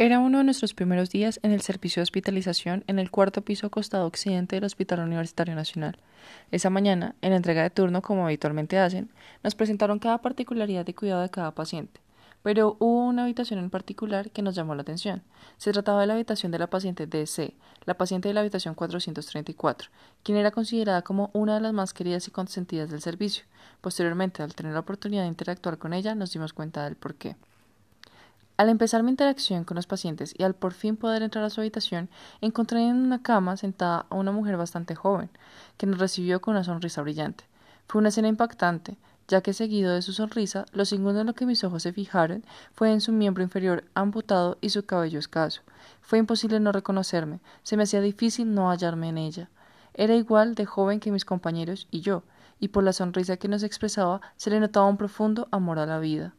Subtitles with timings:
[0.00, 3.68] Era uno de nuestros primeros días en el servicio de hospitalización en el cuarto piso
[3.68, 5.98] costado occidente del Hospital Universitario Nacional.
[6.52, 9.10] Esa mañana, en la entrega de turno, como habitualmente hacen,
[9.42, 12.00] nos presentaron cada particularidad de cuidado de cada paciente.
[12.44, 15.24] Pero hubo una habitación en particular que nos llamó la atención.
[15.56, 19.90] Se trataba de la habitación de la paciente DC, la paciente de la habitación 434,
[20.22, 23.46] quien era considerada como una de las más queridas y consentidas del servicio.
[23.80, 27.34] Posteriormente, al tener la oportunidad de interactuar con ella, nos dimos cuenta del porqué.
[28.58, 31.60] Al empezar mi interacción con los pacientes y al por fin poder entrar a su
[31.60, 32.08] habitación,
[32.40, 35.30] encontré en una cama sentada a una mujer bastante joven,
[35.76, 37.44] que nos recibió con una sonrisa brillante.
[37.86, 38.98] Fue una escena impactante,
[39.28, 42.44] ya que seguido de su sonrisa, lo segundo en lo que mis ojos se fijaron
[42.74, 45.62] fue en su miembro inferior amputado y su cabello escaso.
[46.00, 49.50] Fue imposible no reconocerme, se me hacía difícil no hallarme en ella.
[49.94, 52.24] Era igual de joven que mis compañeros y yo,
[52.58, 56.00] y por la sonrisa que nos expresaba se le notaba un profundo amor a la
[56.00, 56.34] vida.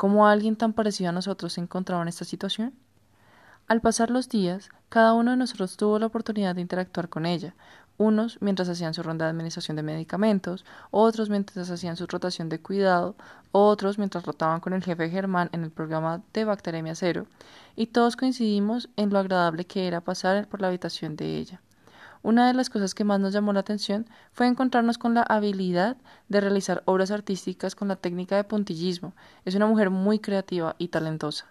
[0.00, 2.72] ¿Cómo alguien tan parecido a nosotros se encontraba en esta situación?
[3.68, 7.54] Al pasar los días, cada uno de nosotros tuvo la oportunidad de interactuar con ella,
[7.98, 12.62] unos mientras hacían su ronda de administración de medicamentos, otros mientras hacían su rotación de
[12.62, 13.14] cuidado,
[13.52, 17.26] otros mientras rotaban con el jefe Germán en el programa de Bacteremia Cero,
[17.76, 21.60] y todos coincidimos en lo agradable que era pasar por la habitación de ella.
[22.22, 25.96] Una de las cosas que más nos llamó la atención fue encontrarnos con la habilidad
[26.28, 29.14] de realizar obras artísticas con la técnica de puntillismo.
[29.46, 31.46] Es una mujer muy creativa y talentosa.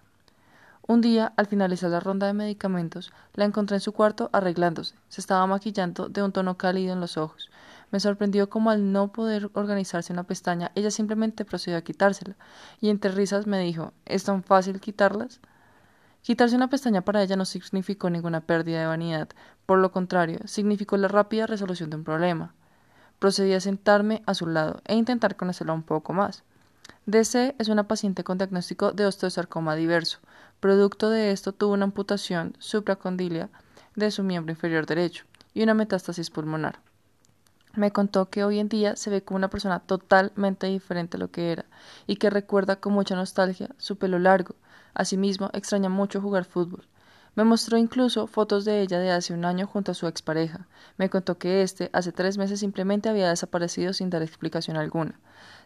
[0.86, 4.96] Un día, al finalizar la ronda de medicamentos, la encontré en su cuarto arreglándose.
[5.08, 7.50] Se estaba maquillando de un tono cálido en los ojos.
[7.92, 12.36] Me sorprendió como al no poder organizarse una pestaña, ella simplemente procedió a quitársela,
[12.80, 15.40] y entre risas me dijo ¿Es tan fácil quitarlas?
[16.22, 19.30] Quitarse una pestaña para ella no significó ninguna pérdida de vanidad,
[19.66, 22.54] por lo contrario, significó la rápida resolución de un problema.
[23.20, 26.44] Procedí a sentarme a su lado e intentar conocerla un poco más.
[27.06, 30.20] DC es una paciente con diagnóstico de osteosarcoma diverso.
[30.60, 33.50] Producto de esto tuvo una amputación supracondilia
[33.96, 36.80] de su miembro inferior derecho y una metástasis pulmonar.
[37.76, 41.32] Me contó que hoy en día se ve como una persona totalmente diferente a lo
[41.32, 41.66] que era
[42.08, 44.56] y que recuerda con mucha nostalgia su pelo largo,
[44.94, 46.88] Asimismo, extraña mucho jugar fútbol.
[47.36, 50.68] Me mostró incluso fotos de ella de hace un año junto a su expareja.
[50.98, 55.20] Me contó que éste hace tres meses simplemente había desaparecido sin dar explicación alguna.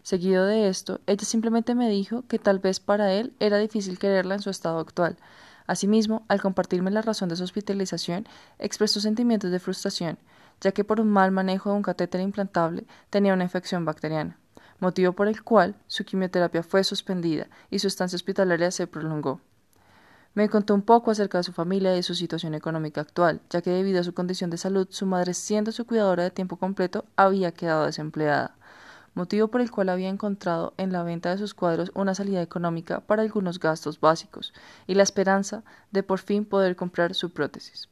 [0.04, 4.36] Seguido de esto, ella simplemente me dijo que tal vez para él era difícil quererla
[4.36, 5.18] en su estado actual.
[5.66, 8.28] Asimismo, al compartirme la razón de su hospitalización,
[8.60, 10.20] expresó sentimientos de frustración,
[10.60, 14.38] ya que por un mal manejo de un catéter implantable tenía una infección bacteriana
[14.80, 19.42] motivo por el cual su quimioterapia fue suspendida y su estancia hospitalaria se prolongó.
[20.36, 23.62] Me contó un poco acerca de su familia y de su situación económica actual, ya
[23.62, 27.06] que debido a su condición de salud, su madre, siendo su cuidadora de tiempo completo,
[27.16, 28.56] había quedado desempleada,
[29.14, 33.02] motivo por el cual había encontrado en la venta de sus cuadros una salida económica
[33.02, 34.54] para algunos gastos básicos
[34.88, 37.90] y la esperanza de por fin poder comprar su prótesis.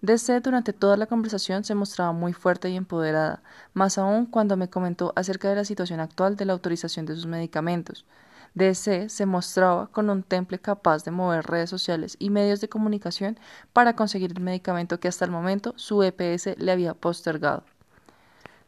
[0.00, 3.42] DC durante toda la conversación se mostraba muy fuerte y empoderada,
[3.74, 7.26] más aún cuando me comentó acerca de la situación actual de la autorización de sus
[7.26, 8.06] medicamentos.
[8.54, 13.38] DC se mostraba con un temple capaz de mover redes sociales y medios de comunicación
[13.72, 17.64] para conseguir el medicamento que hasta el momento su EPS le había postergado.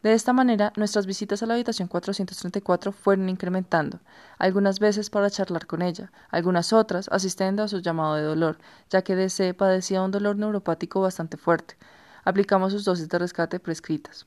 [0.02, 4.00] De esta manera, nuestras visitas a la habitación 434 fueron incrementando,
[4.38, 8.56] algunas veces para charlar con ella, algunas otras asistiendo a su llamado de dolor,
[8.88, 11.76] ya que DC padecía un dolor neuropático bastante fuerte.
[12.24, 14.26] Aplicamos sus dosis de rescate prescritas.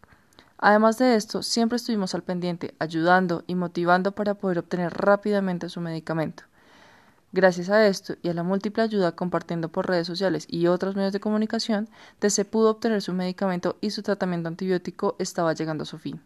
[0.59, 5.81] Además de esto, siempre estuvimos al pendiente, ayudando y motivando para poder obtener rápidamente su
[5.81, 6.43] medicamento.
[7.35, 11.13] Gracias a esto y a la múltiple ayuda compartiendo por redes sociales y otros medios
[11.13, 11.89] de comunicación,
[12.21, 16.21] DC pudo obtener su medicamento y su tratamiento antibiótico estaba llegando a su fin,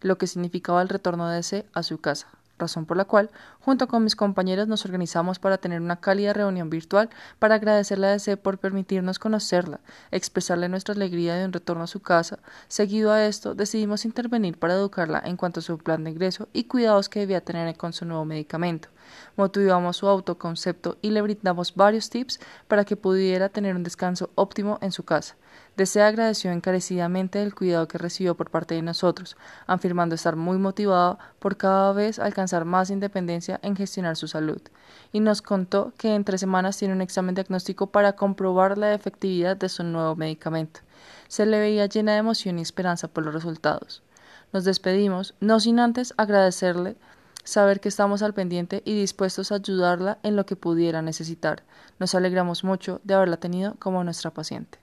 [0.00, 2.26] lo que significaba el retorno de DC a su casa,
[2.58, 3.30] razón por la cual,
[3.60, 7.08] junto con mis compañeros, nos organizamos para tener una cálida reunión virtual
[7.38, 9.78] para agradecerle a DC por permitirnos conocerla,
[10.10, 12.40] expresarle nuestra alegría de un retorno a su casa.
[12.66, 16.64] Seguido a esto, decidimos intervenir para educarla en cuanto a su plan de ingreso y
[16.64, 18.88] cuidados que debía tener con su nuevo medicamento
[19.36, 24.78] motivamos su autoconcepto y le brindamos varios tips para que pudiera tener un descanso óptimo
[24.80, 25.36] en su casa.
[25.76, 31.18] Desea agradeció encarecidamente el cuidado que recibió por parte de nosotros, afirmando estar muy motivado
[31.38, 34.60] por cada vez alcanzar más independencia en gestionar su salud,
[35.12, 39.56] y nos contó que en tres semanas tiene un examen diagnóstico para comprobar la efectividad
[39.56, 40.80] de su nuevo medicamento.
[41.28, 44.02] Se le veía llena de emoción y esperanza por los resultados.
[44.52, 46.96] Nos despedimos, no sin antes agradecerle
[47.48, 51.64] saber que estamos al pendiente y dispuestos a ayudarla en lo que pudiera necesitar.
[51.98, 54.78] Nos alegramos mucho de haberla tenido como nuestra paciente.